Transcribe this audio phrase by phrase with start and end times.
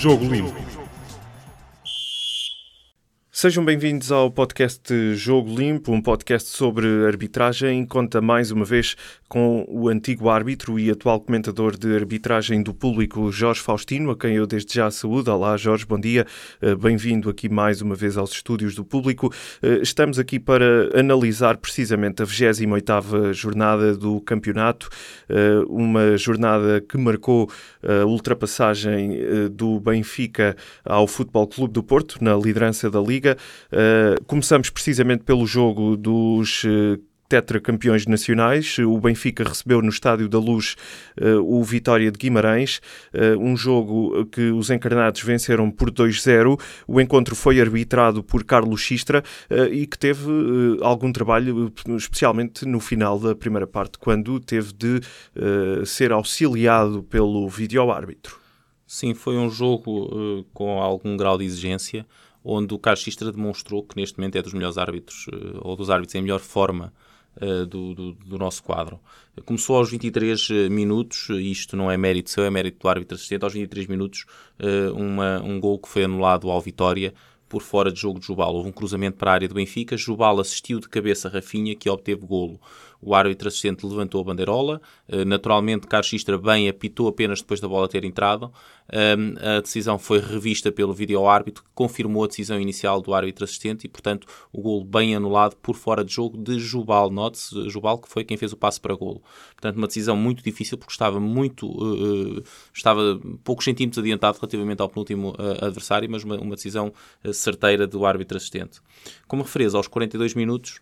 [0.00, 0.59] Jogo Limpo.
[3.40, 7.86] Sejam bem-vindos ao podcast Jogo Limpo, um podcast sobre arbitragem.
[7.86, 8.94] Conta mais uma vez
[9.30, 14.34] com o antigo árbitro e atual comentador de arbitragem do público, Jorge Faustino, a quem
[14.34, 15.32] eu desde já saúdo.
[15.32, 16.26] Olá, Jorge, bom dia.
[16.60, 19.32] Eh, bem-vindo aqui mais uma vez aos estúdios do público.
[19.62, 24.90] Eh, estamos aqui para analisar precisamente a 28ª jornada do campeonato,
[25.30, 27.48] eh, uma jornada que marcou
[27.82, 33.29] a ultrapassagem do Benfica ao Futebol Clube do Porto na liderança da Liga.
[34.26, 36.64] Começamos precisamente pelo jogo dos
[37.30, 38.76] tetracampeões nacionais.
[38.80, 40.76] O Benfica recebeu no Estádio da Luz
[41.18, 42.80] uh, o Vitória de Guimarães,
[43.14, 46.60] uh, um jogo que os encarnados venceram por 2-0.
[46.88, 50.28] O encontro foi arbitrado por Carlos Xistra uh, e que teve
[50.82, 55.00] algum trabalho, especialmente no final da primeira parte, quando teve de
[55.86, 58.38] ser auxiliado pelo vídeo-árbitro.
[58.86, 62.04] Sim, foi um jogo com algum grau de exigência,
[62.44, 65.26] onde o Carlos Xistra demonstrou que neste momento é dos melhores árbitros,
[65.60, 66.92] ou dos árbitros em melhor forma
[67.36, 68.98] uh, do, do, do, nosso quadro.
[69.44, 73.42] Começou aos 23 eh, minutos, isto não é mérito seu, é mérito do árbitro assistente,
[73.42, 74.26] aos 23 minutos,
[74.94, 77.14] uma, um gol que foi anulado ao Vitória
[77.50, 78.54] por fora de jogo de Jubal.
[78.54, 82.24] Houve um cruzamento para a área do Benfica, Jubal assistiu de cabeça Rafinha, que obteve
[82.24, 82.60] golo.
[83.02, 84.80] O árbitro assistente levantou a bandeirola.
[85.08, 88.52] Eh, naturalmente, Carlos Xistra bem apitou apenas depois da bola ter entrado.
[88.92, 93.88] A decisão foi revista pelo vídeo-árbitro, que confirmou a decisão inicial do árbitro assistente e,
[93.88, 97.08] portanto, o golo bem anulado por fora de jogo de Jubal.
[97.08, 99.22] Note-se, Jubal que foi quem fez o passe para golo.
[99.52, 101.68] Portanto, uma decisão muito difícil porque estava muito...
[101.68, 102.42] Uh,
[102.74, 106.92] estava poucos centímetros adiantado relativamente ao penúltimo adversário, mas uma, decisão
[107.32, 108.80] certeira do árbitro assistente.
[109.28, 110.80] Como referias, aos 42 minutos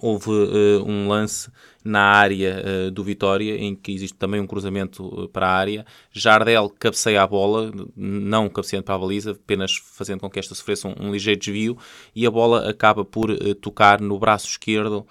[0.00, 1.50] houve uh, um lance
[1.84, 5.86] na área uh, do Vitória, em que existe também um cruzamento uh, para a área.
[6.12, 10.86] Jardel cabeceia a bola, não cabeceando para a baliza, apenas fazendo com que esta sofresse
[10.86, 11.76] um, um ligeiro desvio,
[12.14, 15.06] e a bola acaba por tocar no braço esquerdo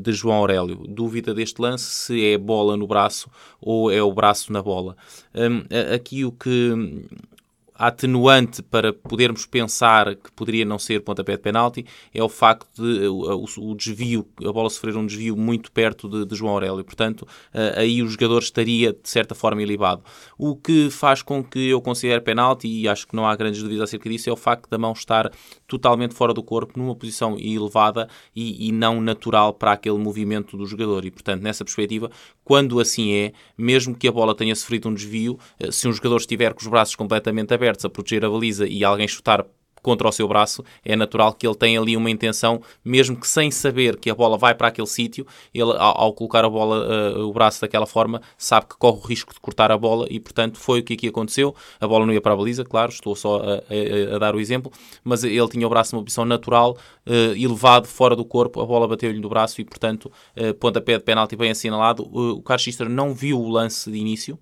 [0.00, 0.84] de João Aurélio.
[0.88, 3.28] Dúvida deste lance se é bola no braço
[3.60, 4.96] ou é o braço na bola.
[5.34, 6.70] Um, aqui o que
[7.74, 13.08] atenuante para podermos pensar que poderia não ser pontapé de penalti é o facto de
[13.08, 16.84] o, o desvio, a bola sofrer um desvio muito perto de, de João Aurélio.
[16.84, 17.26] Portanto,
[17.76, 20.02] aí o jogador estaria de certa forma ilibado.
[20.38, 23.88] O que faz com que eu considere penalti, e acho que não há grandes dúvidas
[23.88, 25.30] acerca disso, é o facto da mão estar
[25.66, 30.66] totalmente fora do corpo, numa posição elevada e, e não natural para aquele movimento do
[30.66, 31.04] jogador.
[31.04, 32.10] E, portanto, nessa perspectiva,
[32.44, 36.18] quando assim é, mesmo que a bola tenha sofrido um desvio, eh, se um jogador
[36.18, 39.44] estiver com os braços completamente abertos a proteger a baliza e alguém chutar
[39.84, 43.50] contra o seu braço, é natural que ele tenha ali uma intenção, mesmo que sem
[43.50, 47.28] saber que a bola vai para aquele sítio, ele ao, ao, colocar a bola, uh,
[47.28, 50.58] o braço daquela forma, sabe que corre o risco de cortar a bola e, portanto,
[50.58, 51.54] foi o que aqui aconteceu.
[51.78, 54.40] A bola não ia para a baliza, claro, estou só a, a, a dar o
[54.40, 54.72] exemplo,
[55.04, 58.88] mas ele tinha o braço numa posição natural, uh, elevado fora do corpo, a bola
[58.88, 62.04] bateu-lhe no braço e, portanto, uh, pontapé de penalti bem assinalado.
[62.04, 64.38] Uh, o Carlos não viu o lance de início,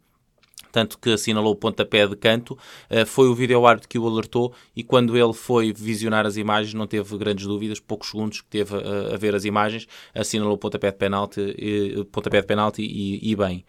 [0.73, 2.59] tanto que assinalou o pontapé de canto.
[2.91, 6.87] Uh, foi o vídeo-árbitro que o alertou e quando ele foi visionar as imagens não
[6.87, 10.91] teve grandes dúvidas, poucos segundos que teve a, a ver as imagens, assinalou o pontapé
[10.91, 13.65] de penalti, e, pontapé de penalti e, e, bem.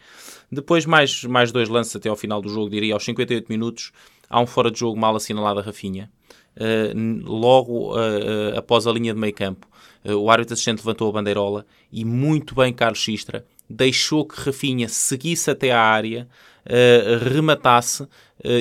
[0.49, 3.91] Depois mais, mais dois lances até ao final do jogo, diria aos 58 minutos,
[4.29, 6.09] há um fora de jogo mal assinalado a Rafinha.
[6.55, 9.67] Uh, logo uh, após a linha de meio campo,
[10.05, 15.49] o árbitro assistente levantou a bandeirola e muito bem Carlos Xistra deixou que Rafinha seguisse
[15.49, 16.52] até à área, uh,
[17.29, 18.09] rematasse uh,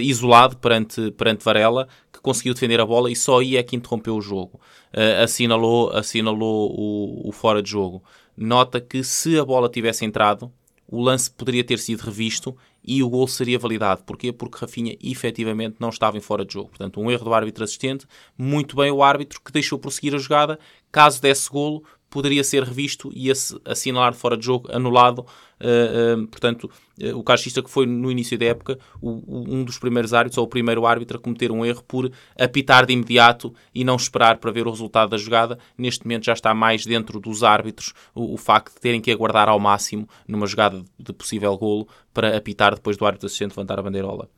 [0.00, 4.16] isolado perante, perante Varela, que conseguiu defender a bola e só aí é que interrompeu
[4.16, 4.60] o jogo.
[4.92, 8.02] Uh, assinalou assinalou o, o fora de jogo.
[8.36, 10.50] Nota que se a bola tivesse entrado,
[10.88, 14.02] o lance poderia ter sido revisto e o gol seria validado.
[14.02, 14.32] Porquê?
[14.32, 16.70] Porque Rafinha efetivamente não estava em fora de jogo.
[16.70, 20.58] Portanto, um erro do árbitro assistente, muito bem o árbitro que deixou prosseguir a jogada.
[20.90, 25.20] Caso desse golo, poderia ser revisto e esse assinalar fora de jogo anulado.
[25.58, 26.70] Uh, uh, portanto,
[27.00, 30.36] uh, o caixista que foi no início da época o, o, um dos primeiros árbitros,
[30.36, 34.36] ou o primeiro árbitro a cometer um erro por apitar de imediato e não esperar
[34.36, 35.58] para ver o resultado da jogada.
[35.78, 39.48] Neste momento já está mais dentro dos árbitros o, o facto de terem que aguardar
[39.48, 43.82] ao máximo numa jogada de possível golo para apitar depois do árbitro assistente levantar a
[43.82, 44.28] bandeirola.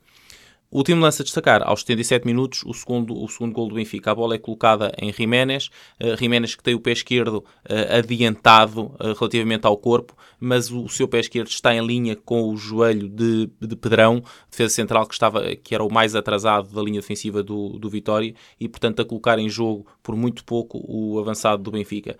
[0.71, 4.11] O último lance a destacar, aos 77 minutos, o segundo, o segundo gol do Benfica.
[4.11, 5.69] A bola é colocada em Jiménez.
[6.01, 7.37] Uh, Jiménez que tem o pé esquerdo
[7.69, 12.15] uh, adiantado uh, relativamente ao corpo, mas o, o, seu pé esquerdo está em linha
[12.15, 16.73] com o joelho de, de Pedrão, defesa central que, estava, que era o mais atrasado
[16.73, 20.83] da linha defensiva do, do Vitória e, portanto, a colocar em jogo por muito pouco
[20.83, 22.17] o avançado do Benfica.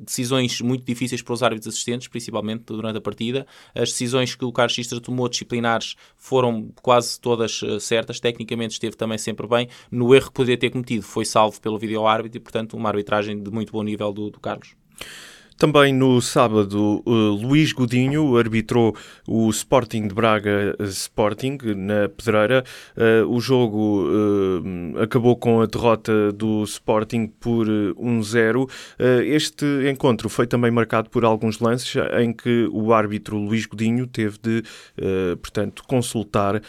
[0.00, 3.46] decisões muito difíceis para os árbitros assistentes, principalmente durante a partida.
[3.74, 9.18] As decisões que o Carlos Xistra tomou disciplinares foram quase todas certas, tecnicamente esteve também
[9.18, 9.68] sempre bem.
[9.90, 13.50] No erro que poderia ter cometido, foi salvo pelo vídeo-árbitro e, portanto, uma arbitragem de
[13.50, 14.74] muito bom nível do, do Carlos.
[15.62, 18.96] Também no sábado, uh, Luís Godinho arbitrou
[19.28, 22.64] o Sporting de Braga uh, Sporting na Pedreira.
[22.96, 24.04] Uh, o jogo
[25.00, 28.68] acabou com a derrota do Sporting por 1-0.
[29.24, 34.38] este encontro foi também marcado por alguns lances em que o árbitro Luís Godinho teve
[34.38, 34.64] de,
[35.40, 36.60] portanto, consultar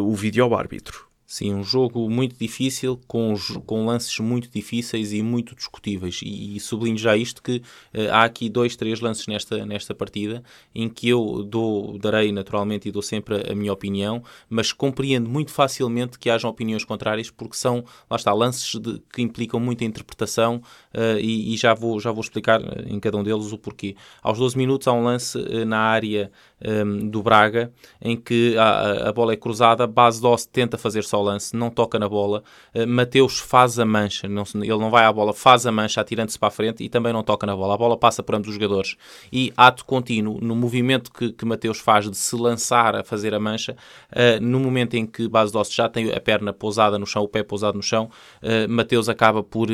[0.00, 1.05] o vídeo-árbitro.
[1.28, 3.34] Sim, um jogo muito difícil, com,
[3.66, 6.20] com lances muito difíceis e muito discutíveis.
[6.22, 10.44] E, e sublinho já isto que uh, há aqui dois, três lances nesta, nesta partida
[10.72, 15.28] em que eu dou, darei naturalmente e dou sempre a, a minha opinião, mas compreendo
[15.28, 19.84] muito facilmente que hajam opiniões contrárias porque são, lá está, lances de, que implicam muita
[19.84, 20.62] interpretação
[20.94, 23.96] uh, e, e, já, vou, já vou explicar eh, em cada um deles o porquê.
[24.22, 26.30] Aos 12 minutos há um lance uh, na área
[26.64, 31.02] um, ehm, do Braga em que a, a bola é cruzada, Base Dost tenta fazer
[31.02, 32.42] só ao lance, não toca na bola.
[32.74, 36.38] Uh, Mateus faz a mancha, não, ele não vai à bola, faz a mancha atirando-se
[36.38, 37.74] para a frente e também não toca na bola.
[37.74, 38.96] A bola passa por ambos os jogadores.
[39.32, 43.40] E ato contínuo, no movimento que, que Mateus faz de se lançar a fazer a
[43.40, 43.76] mancha,
[44.12, 47.28] uh, no momento em que Base Dost já tem a perna pousada no chão, o
[47.28, 48.10] pé pousado no chão,
[48.42, 49.68] uh, Mateus acaba por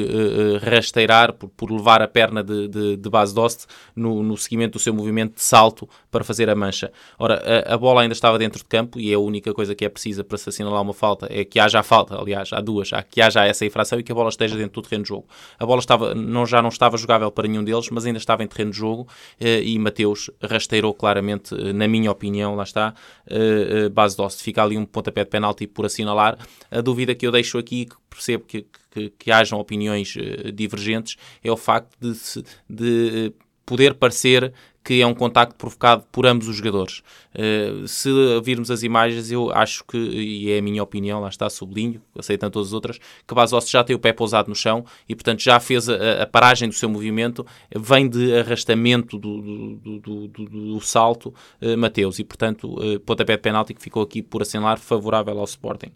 [0.62, 4.78] rasteirar, por, por, levar a perna de, de, de Base Dost no, no seguimento do
[4.78, 6.92] seu movimento de salto para fazer a mancha.
[7.18, 9.84] Ora, a, a bola ainda estava dentro de campo e é a única coisa que
[9.84, 12.92] é precisa para se assinalar uma falta é que haja a falta, aliás, há duas,
[12.92, 15.26] há que haja essa infração e que a bola esteja dentro do terreno de jogo.
[15.58, 18.46] A bola estava, não, já não estava jogável para nenhum deles, mas ainda estava em
[18.46, 19.08] terreno de jogo
[19.40, 22.94] eh, e Mateus rasteirou claramente, eh, na minha opinião, lá está,
[23.26, 24.42] eh, base doce.
[24.42, 26.38] Fica ali um pontapé de penalti por assinalar.
[26.70, 30.14] A dúvida que eu deixo aqui, que percebo que, que, que hajam opiniões
[30.54, 33.32] divergentes, é o facto de, de
[33.64, 34.52] poder parecer
[34.84, 37.02] que é um contacto provocado por ambos os jogadores.
[37.34, 38.10] Uh, se
[38.42, 42.52] virmos as imagens, eu acho que, e é a minha opinião, lá está, sublinho, aceitando
[42.52, 45.60] todas as outras, que Basossi já tem o pé pousado no chão e, portanto, já
[45.60, 51.32] fez a, a paragem do seu movimento, vem de arrastamento do, do, do, do salto
[51.60, 55.44] uh, Mateus e, portanto, uh, pontapé de penalti que ficou aqui por assinalar favorável ao
[55.44, 55.92] Sporting.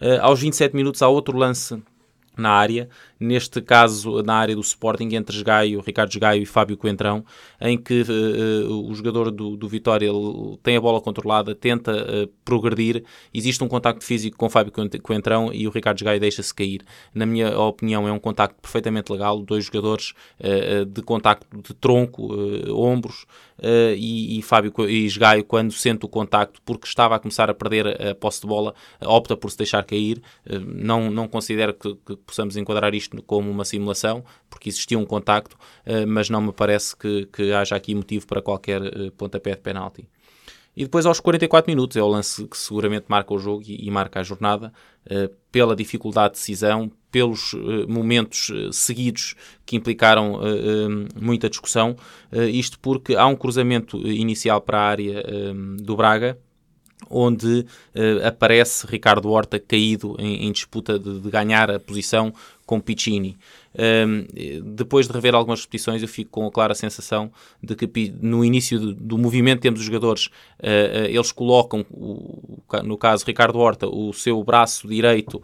[0.00, 1.82] Uh, aos 27 minutos há outro lance
[2.36, 7.24] na área, neste caso na área do Sporting, entre Gaio, Ricardo Gaio e Fábio Coentrão,
[7.60, 10.10] em que uh, o jogador do, do Vitória
[10.62, 14.72] tem a bola controlada, tenta uh, progredir, existe um contacto físico com Fábio
[15.02, 16.82] Coentrão e o Ricardo Gaio deixa-se cair.
[17.14, 22.28] Na minha opinião é um contacto perfeitamente legal, dois jogadores uh, de contacto de tronco,
[22.72, 23.26] ombros,
[23.96, 28.10] e, e, Fábio e Gaio, quando sente o contacto, porque estava a começar a perder
[28.10, 30.20] a posse de bola, opta por se deixar cair,
[30.66, 35.56] não, não considero que, que possamos enquadrar isto como uma simulação, porque existia um contacto,
[35.84, 39.60] eh, mas não me parece que, que haja aqui motivo para qualquer eh, pontapé de
[39.60, 40.08] penalti.
[40.76, 44.20] E depois aos 44 minutos é o lance que seguramente marca o jogo e, marca
[44.20, 44.72] a jornada,
[45.08, 47.54] eh, pela dificuldade de decisão, pelos
[47.88, 50.38] momentos seguidos que implicaram
[51.18, 51.96] muita discussão.
[52.52, 55.24] isto porque há um cruzamento inicial para a área
[55.78, 56.38] do Braga,
[57.10, 57.60] onde
[57.94, 62.32] uh, aparece Ricardo Horta caído em, em disputa de, de, ganhar a posição
[62.66, 63.38] com Piccini.
[63.78, 64.26] Um,
[64.74, 67.30] depois de rever algumas repetições, eu fico com a clara sensação
[67.62, 70.30] de que no início do, do movimento temos os jogadores, uh,
[70.62, 75.42] uh, eles colocam, o, no caso Ricardo Horta, o seu braço direito uh,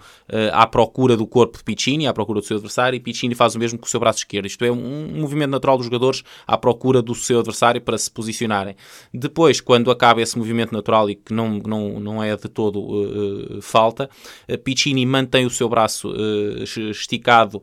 [0.53, 3.59] à procura do corpo de Piccini, à procura do seu adversário, e Piccini faz o
[3.59, 4.47] mesmo com o seu braço esquerdo.
[4.47, 8.11] Isto é um, um movimento natural dos jogadores à procura do seu adversário para se
[8.11, 8.75] posicionarem.
[9.13, 14.09] Depois, quando acaba esse movimento natural e que não, não, não é de todo falta,
[14.65, 16.13] Piccini mantém o seu braço
[17.13, 17.63] esticado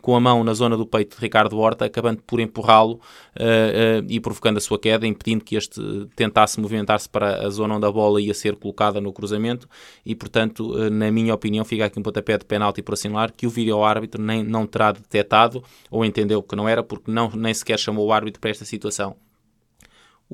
[0.00, 4.06] com a mão na zona do peito de Ricardo Horta, acabando por empurrá-lo uh, uh,
[4.08, 5.80] e provocando a sua queda, impedindo que este
[6.14, 9.68] tentasse movimentar-se para a zona onde a bola ia ser colocada no cruzamento
[10.04, 13.46] e, portanto, uh, na minha opinião, fica aqui um pontapé de penalti por assinalar que
[13.46, 17.78] o vídeo-árbitro nem, não terá detectado ou entendeu que não era porque não, nem sequer
[17.78, 19.16] chamou o árbitro para esta situação.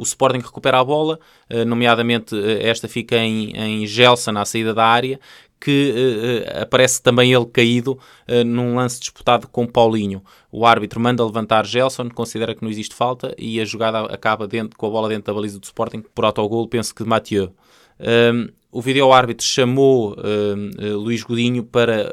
[0.00, 1.19] O Sporting recupera a bola,
[1.66, 5.21] nomeadamente esta fica em, em Gelson à saída da área,
[5.61, 7.92] que uh, aparece também ele caído
[8.26, 10.23] uh, num lance disputado com Paulinho.
[10.50, 14.76] O árbitro manda levantar Gelson, considera que não existe falta e a jogada acaba dentro,
[14.78, 17.52] com a bola dentro da baliza do Sporting por autogol, penso que de Mathieu.
[18.00, 22.09] Um, o vídeo-árbitro chamou uh, Luís Godinho para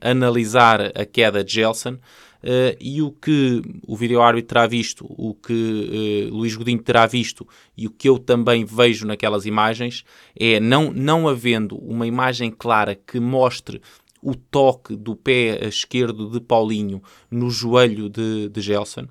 [0.00, 1.96] analisar a queda de Gelson
[2.44, 7.48] Uh, e o que o vídeo-árbitro terá visto, o que uh, Luís Godinho terá visto
[7.74, 10.04] e o que eu também vejo naquelas imagens
[10.38, 13.80] é, não, não havendo uma imagem clara que mostre
[14.20, 19.06] o toque do pé esquerdo de Paulinho no joelho de, de Gelson,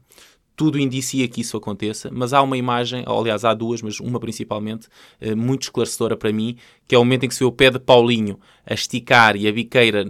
[0.56, 4.88] tudo indicia que isso aconteça, mas há uma imagem, aliás, há duas, mas uma principalmente,
[5.20, 6.56] eh, muito esclarecedora para mim,
[6.88, 9.48] que é o momento em que se vê o pé de Paulinho a esticar e
[9.48, 10.06] a biqueira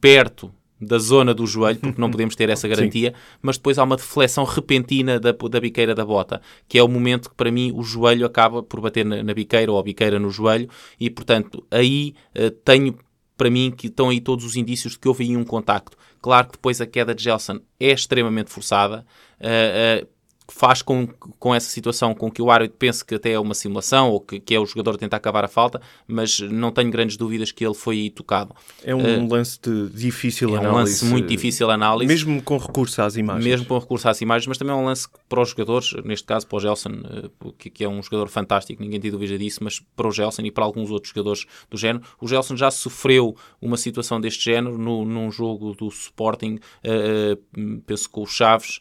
[0.00, 0.52] perto
[0.84, 3.38] da zona do joelho, porque não podemos ter essa garantia, Sim.
[3.42, 7.30] mas depois há uma deflexão repentina da, da biqueira da bota, que é o momento
[7.30, 10.30] que para mim o joelho acaba por bater na, na biqueira ou a biqueira no
[10.30, 12.96] joelho, e portanto aí uh, tenho
[13.36, 15.96] para mim que estão aí todos os indícios de que houve aí um contacto.
[16.20, 19.04] Claro que depois a queda de Gelson é extremamente forçada.
[19.40, 20.13] Uh, uh,
[20.48, 21.06] faz com,
[21.38, 24.38] com essa situação com que o árbitro pense que até é uma simulação ou que,
[24.38, 27.64] que é o jogador a tentar acabar a falta, mas não tenho grandes dúvidas que
[27.64, 28.54] ele foi tocado.
[28.82, 30.66] É um uh, lance de difícil é análise.
[30.66, 32.06] É um lance muito difícil análise.
[32.06, 33.44] Mesmo com recurso às imagens.
[33.44, 36.46] Mesmo com recurso às imagens, mas também é um lance para os jogadores, neste caso
[36.46, 39.80] para o Gelson, uh, que, que, é um jogador fantástico, ninguém tem dúvida disso, mas
[39.96, 43.78] para o Gelson e para alguns outros jogadores do género, o Gelson já sofreu uma
[43.78, 48.80] situação deste género no, num jogo do Sporting, uh, penso com o Chaves,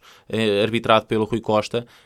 [0.63, 1.52] arbitrado pelo Rui Costa,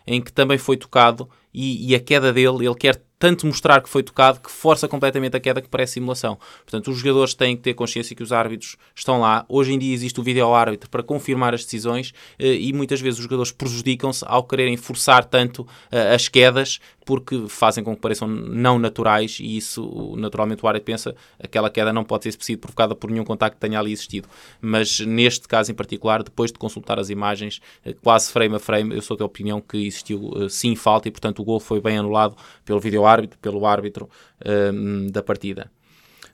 [0.06, 3.90] em que também foi tocado e, e, a queda dele, ele quer tanto mostrar que
[3.90, 6.38] foi tocado que força completamente a queda que parece simulação.
[6.64, 9.46] Portanto, os jogadores têm que ter consciência que os árbitros estão lá.
[9.50, 13.20] Hoje em dia existe o vídeo árbitro para confirmar as decisões eh, e muitas vezes
[13.20, 18.28] os jogadores prejudicam-se ao quererem forçar tanto eh, as quedas porque fazem com que pareçam
[18.28, 22.94] não naturais e isso, naturalmente, o árbitro pensa aquela queda não pode ter sido provocada
[22.94, 24.28] por nenhum contacto que tenha ali existido.
[24.60, 28.94] Mas neste caso em particular, depois de consultar as imagens, eh, quase frame a frame,
[28.94, 32.36] eu sou da opinião que existiu sim falta e, portanto, o gol foi bem anulado
[32.66, 34.10] pelo vídeo árbitro, pelo árbitro
[34.74, 35.72] um, da partida.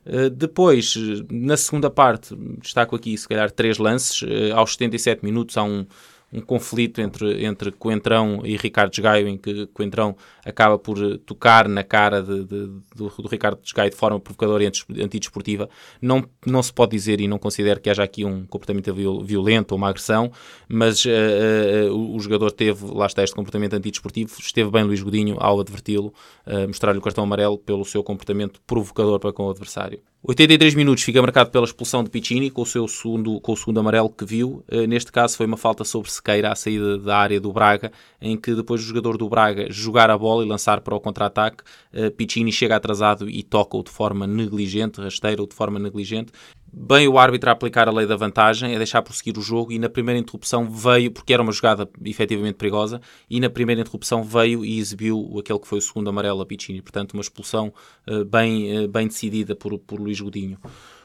[0.05, 0.95] Uh, depois,
[1.31, 4.21] na segunda parte, destaco aqui se calhar três lances.
[4.21, 5.85] Uh, aos 77 minutos há um,
[6.33, 11.83] um conflito entre, entre Coentrão e Ricardo Desgaio, em que Coentrão acaba por tocar na
[11.83, 14.67] cara de, de, do, do, Ricardo Desgaio de forma provocadora e
[15.01, 15.69] antidesportiva.
[16.01, 19.77] Não, não se pode dizer e não considero que haja aqui um comportamento violento ou
[19.77, 20.31] uma agressão,
[20.67, 24.33] mas uh, uh, o, o, jogador teve, lá está, este comportamento antidesportivo.
[24.39, 26.13] Esteve bem Luís Godinho ao adverti-lo,
[26.47, 30.01] uh, mostrar-lhe o cartão amarelo pelo seu comportamento provocador para com o adversário.
[30.25, 33.81] 83 minutos fica marcado pela expulsão de Piccini com o seu segundo, com o segundo
[33.81, 34.63] amarelo que viu.
[34.71, 38.37] Uh, neste caso foi uma falta sobre Sequeira à saída da área do Braga, em
[38.37, 42.09] que depois o jogador do Braga jogar a bola e lançar para o contra-ataque, uh,
[42.11, 46.31] Piccini chega atrasado e toca-o de forma negligente, rasteira-o de forma negligente
[46.73, 49.77] bem o árbitro a aplicar a lei da vantagem, a deixar prosseguir o jogo e
[49.77, 52.99] na primeira interrupção veio, porque era uma jogada efetivamente perigosa,
[53.29, 56.81] e na primeira interrupção veio e exibiu aquele que foi o segundo amarelo a Piccini.
[56.81, 57.71] Portanto, uma expulsão
[58.07, 60.57] uh, bem, uh, bem decidida por, por Luís Godinho.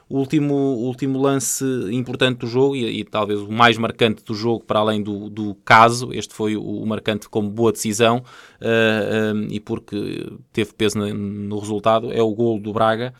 [0.09, 4.65] O último, último lance importante do jogo e, e, talvez o mais marcante do jogo,
[4.65, 8.25] para além do, do caso, este foi o, o marcante como boa decisão
[8.63, 13.13] uh, e porque teve peso no, no resultado, é o gol do Braga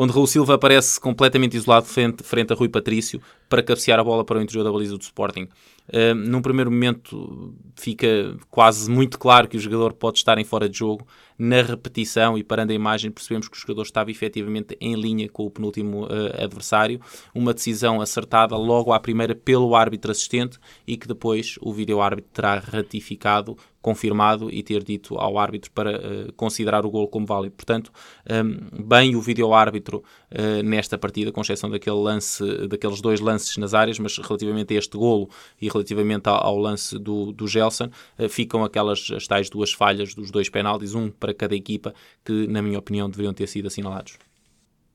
[0.00, 4.24] onde Raul Silva aparece completamente isolado frente, frente a Rui Patrício para cabecear a bola
[4.24, 5.48] para o interior da baliza do Sporting.
[5.88, 10.68] Uh, num primeiro momento fica quase muito claro que o jogador pode estar em fora
[10.68, 11.04] de jogo.
[11.36, 15.46] Na repetição e parando a imagem, percebemos que o jogador estava efetivamente em linha com
[15.46, 17.00] o penúltimo uh, adversário.
[17.34, 22.30] Uma decisão acertada logo à primeira pelo árbitro assistente e que depois o vídeo árbitro
[22.32, 23.56] terá ratificado
[23.88, 27.54] confirmado e ter dito ao árbitro para uh, considerar o gol como válido.
[27.56, 27.90] Portanto,
[28.30, 33.56] um, bem o vídeo árbitro uh, nesta partida, com exceção daquele lance, daqueles dois lances
[33.56, 38.28] nas áreas, mas relativamente a este golo e relativamente ao, lance do, do Gelson, uh,
[38.28, 42.60] ficam aquelas as tais duas falhas dos dois penaltis, um para cada equipa, que na
[42.60, 44.18] minha opinião deveriam ter sido assinalados.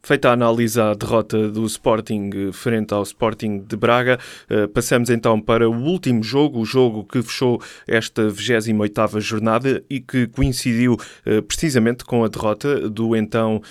[0.05, 4.19] Feita a análise à derrota do Sporting eh, frente ao Sporting de Braga,
[4.49, 10.01] eh, passamos então para o último jogo, o jogo que fechou esta 28ª jornada e
[10.01, 13.61] que coincidiu eh, precisamente com a derrota do então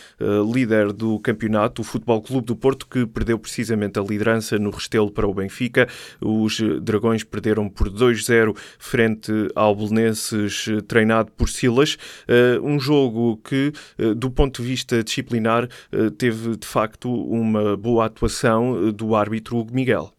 [0.55, 5.11] líder do campeonato, o Futebol Clube do Porto, que perdeu precisamente a liderança no Restelo
[5.11, 5.87] para o Benfica.
[6.21, 11.99] Os Dragões perderam por 2-0 frente ao Belenenses, treinado por Silas.
[12.63, 13.73] Um jogo que,
[14.17, 15.69] do ponto de vista disciplinar,
[16.23, 20.13] teve de facto uma boa atuação eh, do árbitro Miguel.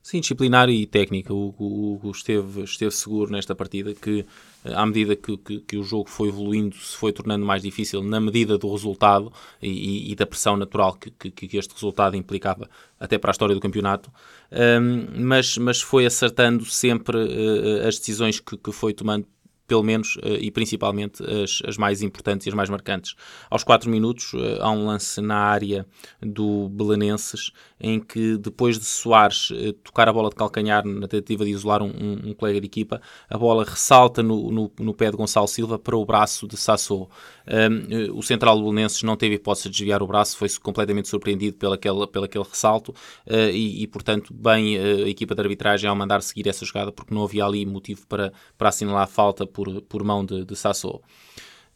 [0.00, 1.34] Sim, disciplinar e técnica.
[1.34, 4.24] O Hugo esteve, esteve seguro nesta partida que,
[4.64, 8.04] eh, à medida que, que, que, o jogo foi evoluindo, se foi tornando mais difícil
[8.04, 13.18] na medida do resultado e, e da pressão natural que, que, este resultado implicava até
[13.18, 14.12] para a história do campeonato,
[14.52, 19.26] um, mas, mas foi acertando sempre uh, as decisões que foi tomando
[19.68, 23.14] pelo menos e principalmente as, as, mais importantes e as mais marcantes.
[23.50, 25.86] Aos 4 minutos há um lance na área
[26.20, 29.52] do Belenenses em que depois de Soares
[29.84, 33.00] tocar a bola de calcanhar na tentativa de isolar um, um, um colega de equipa,
[33.28, 37.10] a bola ressalta no, no, no, pé de Gonçalo Silva para o braço de Sassou.
[37.48, 41.56] Um, o central do Belenenses não teve hipótese de desviar o braço, foi completamente surpreendido
[41.56, 42.90] pelaquele, pelaquele ressalto
[43.26, 46.92] uh, e, e, portanto, bem uh, a equipa de arbitragem ao mandar seguir essa jogada
[46.92, 50.54] porque não havia ali motivo para, para assinalar a falta por, por mão de, de
[50.54, 51.02] Sassou.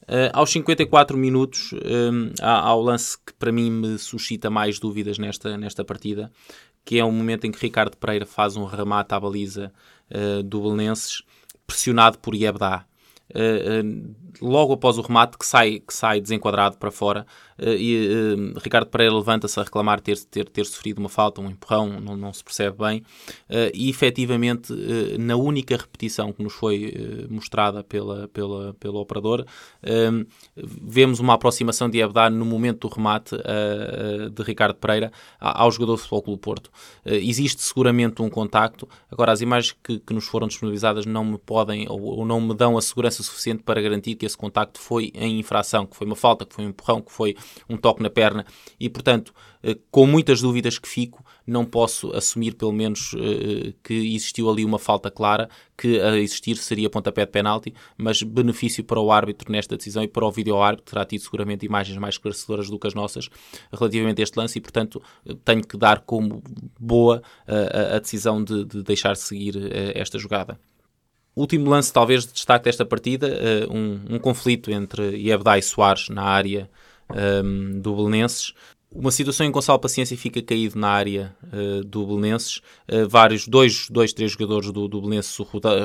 [0.02, 4.79] Uh, aos 54 minutos, um, há, há, o lance que para mim me suscita mais
[4.79, 6.31] dúvidas nesta, nesta partida,
[6.85, 9.73] que é o momento em que Ricardo Pereira faz um remate à baliza
[10.11, 11.23] uh, do Belenenses,
[11.67, 12.85] pressionado por Yebda.
[13.34, 18.59] Uh, logo após o remate, que sai, que sai desenquadrado para fora, eh, e uh,
[18.59, 22.33] Ricardo Pereira levanta-se a reclamar ter, ter, ter sofrido uma falta, um empurrão, não, não
[22.33, 23.00] se percebe bem,
[23.49, 24.73] uh, e efetivamente,
[25.19, 29.45] na única repetição que nos foi mostrada pela, pela, pelo operador,
[30.57, 33.37] vemos uma aproximação de Ebdá no momento do remate
[34.33, 36.71] de Ricardo Pereira ao jogador do Futebol Clube Porto.
[37.04, 41.87] existe seguramente um contacto, agora as imagens que, que nos foram disponibilizadas não me podem
[41.88, 45.38] ou, ou não me dão a segurança suficiente para garantir que esse contacto foi em
[45.38, 47.37] infração, que foi uma falta, que foi um empurrão, que foi
[47.68, 48.44] um toque na perna
[48.78, 49.32] e, portanto,
[49.62, 54.64] eh, com muitas dúvidas que fico, não posso assumir, pelo menos, eh, que existiu ali
[54.64, 59.50] uma falta clara, que a existir seria pontapé de penalti, mas benefício para o árbitro
[59.52, 62.94] nesta decisão e para o vídeo-árbitro, terá tido seguramente imagens mais esclarecedoras do que as
[62.94, 63.28] nossas
[63.73, 65.00] relativamente a este lance e, portanto,
[65.44, 66.42] tenho que dar como
[66.78, 70.59] boa a, a decisão de, de deixar seguir eh, esta jogada.
[71.35, 73.26] Último lance, talvez, de destaque desta partida,
[73.71, 76.68] um, um conflito entre Yebda e Soares na área
[77.11, 78.52] um, do Belenenses.
[78.94, 82.59] Uma situação em que Gonçalo Paciência fica caído na área uh, do Belenenses.
[82.87, 85.35] Uh, vários, dois, dois, três jogadores do, do Belenenses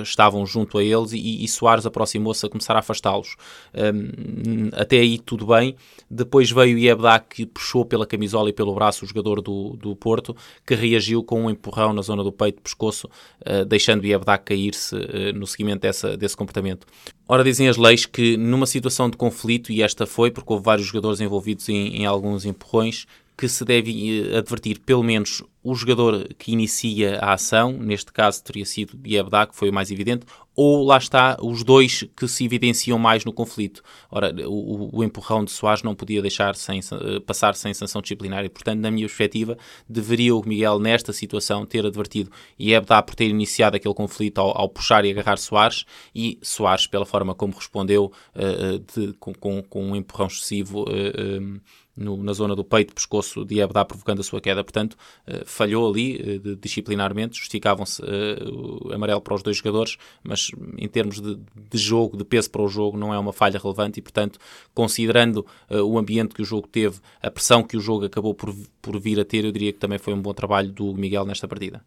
[0.04, 3.38] estavam junto a eles e, e Soares aproximou-se a começar a afastá-los.
[3.74, 5.78] Um, até aí tudo bem.
[6.12, 10.36] Depois veio Iebda que puxou pela camisola e pelo braço o jogador do, do Porto,
[10.66, 13.08] que reagiu com um empurrão na zona do peito, pescoço,
[13.42, 14.96] uh, deixando Iebda cair-se
[15.34, 16.86] no seguimento dessa, desse comportamento.
[17.30, 20.88] Ora, dizem as leis que numa situação de conflito, e esta foi porque houve vários
[20.88, 23.06] jogadores envolvidos em, em alguns empurrões,
[23.38, 28.44] que se deve eh, advertir pelo menos o jogador que inicia a ação, neste caso
[28.44, 30.26] teria sido Diabda, que foi o mais evidente,
[30.56, 33.84] ou lá está os dois que se evidenciam mais no conflito.
[34.10, 38.44] Ora, o, o empurrão de Soares não podia deixar sem, eh, passar sem sanção disciplinar
[38.44, 43.28] e, portanto, na minha perspectiva, deveria o Miguel, nesta situação, ter advertido Diabda por ter
[43.28, 48.12] iniciado aquele conflito ao, ao, puxar e agarrar Soares e Soares, pela forma como respondeu,
[48.34, 50.84] uh, de, com, com, com, um empurrão excessivo.
[50.84, 51.62] Uh,
[51.98, 54.64] no, na zona do peito, pescoço de Ebda provocando a sua queda.
[54.64, 54.94] Portanto,
[55.28, 61.20] uh, falhou ali uh, disciplinarmente, justificavam-se uh, amarelo para os dois jogadores, mas em termos
[61.20, 64.40] de, de, jogo, de peso para o jogo, não é uma falha relevante e, portanto,
[64.74, 69.00] considerando o ambiente que o jogo teve, a pressão que o jogo acabou por, por
[69.00, 71.82] vir a ter, eu diria que também foi um bom trabalho do Miguel nesta partida.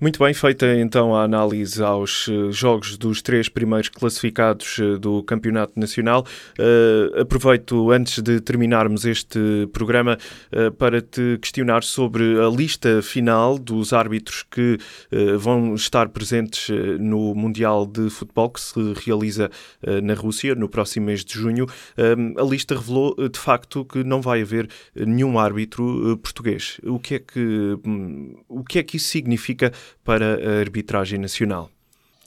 [0.00, 5.24] Muito bem, feita então a análise aos eh, jogos dos três primeiros classificados eh, do
[5.24, 6.24] Campeonato Nacional.
[6.56, 10.16] Uh, aproveito, antes de terminarmos este programa,
[10.52, 14.78] uh, para te questionar sobre a lista final dos árbitros que
[15.12, 16.68] uh, vão estar presentes
[17.00, 19.50] no Mundial de Futebol que se realiza
[20.02, 21.66] na Rússia no próximo mês de junho.
[21.96, 26.80] a lista revelou de facto que não vai haver nenhum árbitro português.
[26.84, 29.72] O que é que, hum, o que, é que isso significa?
[30.04, 31.70] Para a arbitragem nacional.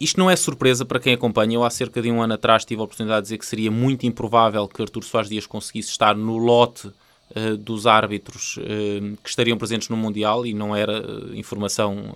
[0.02, 1.54] Isto não é surpresa para quem acompanha.
[1.54, 4.04] Eu há cerca de um ano atrás tive a oportunidade de dizer que seria muito
[4.04, 9.60] improvável que Artur Soares Dias conseguisse estar no lote uh, dos árbitros uh, que estariam
[9.60, 12.16] presentes no Mundial e não era uh, informação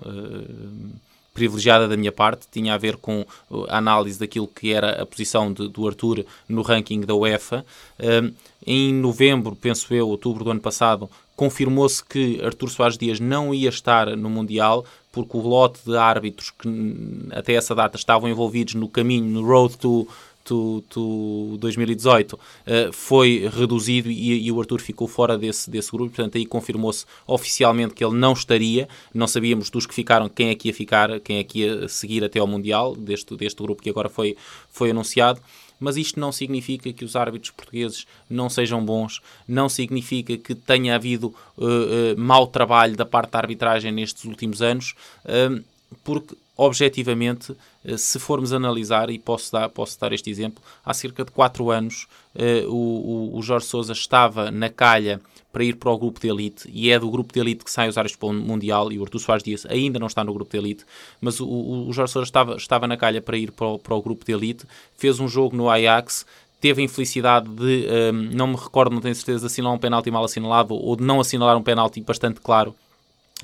[1.32, 3.24] privilegiada da minha parte, tinha a ver com
[3.68, 7.64] a análise daquilo que era a posição de, do Arthur no ranking da UEFA.
[8.66, 13.68] em novembro, penso eu, outubro do ano passado, confirmou-se que Artur Soares Dias não ia
[13.68, 16.68] estar no Mundial porque o lote de árbitros que
[17.30, 20.06] até essa data estavam envolvidos no caminho, no road to,
[20.44, 22.38] to, to 2018, uh,
[22.92, 27.94] foi reduzido e, e, o Arthur ficou fora desse, desse grupo, portanto aí confirmou-se oficialmente
[27.94, 31.38] que ele não estaria, não sabíamos dos que ficaram quem é que ia ficar, quem
[31.38, 34.36] é que ia seguir até ao Mundial, deste, deste grupo que agora foi,
[34.68, 35.40] foi anunciado
[35.78, 40.94] mas isto não significa que os árbitros portugueses não sejam bons, não significa que tenha
[40.94, 45.62] havido uh, uh, mau trabalho da parte da arbitragem nestes últimos anos, uh,
[46.02, 47.54] porque objetivamente,
[47.96, 52.06] se formos analisar, e posso dar, posso dar este exemplo, há cerca de 4 anos
[52.34, 55.20] eh, o, o, Jorge Sousa estava na calha
[55.52, 57.88] para ir para o grupo de elite e é do grupo de elite que sai
[57.88, 60.50] os árbitros para o Mundial e o Artur Soares Dias ainda não está no grupo
[60.50, 60.84] de elite,
[61.20, 63.94] mas o, o, o Jorge Sousa estava, estava na calha para ir para o, para
[63.94, 66.26] o grupo de elite, fez um jogo no Ajax,
[66.60, 70.24] teve a infelicidade de, um, não me recordo, não tenho certeza, de um penalti mal
[70.24, 72.74] assinalado ou de não assinalar um penalti bastante claro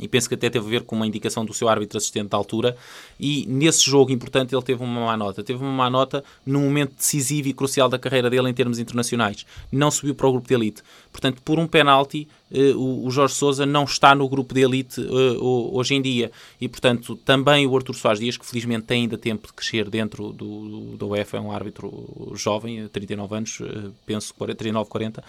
[0.01, 2.37] e penso que até teve a ver com uma indicação do seu árbitro assistente da
[2.37, 2.75] altura,
[3.21, 5.45] e nesse jogo importante ele teve uma má nota.
[5.45, 9.45] Teve uma má nota num momento decisivo e crucial da carreira dele em termos internacionais.
[9.71, 10.83] Não subiu para o grupo de elite.
[11.13, 15.39] Portanto, por um penalti, eh, o, Jorge Sousa não está no grupo de elite eh,
[15.41, 16.31] hoje em dia.
[16.61, 20.33] E, portanto, também o Artur Soares Dias, que felizmente tem ainda tempo de crescer dentro
[20.33, 25.25] do, do UEFA, é um árbitro jovem, 39 anos, eh, penso 39, 40,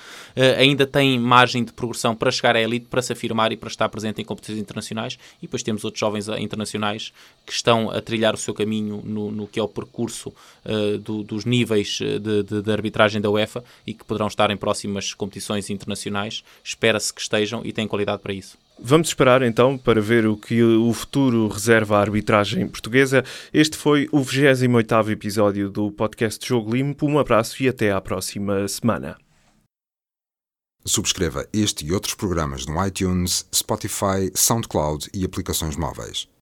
[0.58, 3.88] ainda tem margem de progressão para chegar à elite, para se afirmar e para estar
[3.89, 5.17] presente em competições internacionais.
[5.41, 7.13] E depois temos outros jovens internacionais
[7.46, 10.34] que estão a trilhar o seu caminho no, no que é o percurso
[11.02, 15.13] do, dos níveis de, de, de arbitragem da UEFA e que poderão estar em próximas
[15.13, 16.44] competições internacionais.
[16.64, 18.58] Espera-se que estejam e têm qualidade para isso.
[18.80, 23.24] Vamos esperar então para ver o que o futuro reserva à arbitragem portuguesa.
[23.54, 27.06] Este foi o 28 episódio do podcast Jogo Limpo.
[27.06, 29.18] Um abraço e até à próxima semana.
[30.86, 36.33] Subscreva este e outros programas no iTunes, Spotify, SoundCloud e aplicações móveis.